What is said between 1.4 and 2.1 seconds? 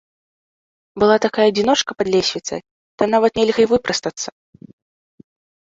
адзіночка пад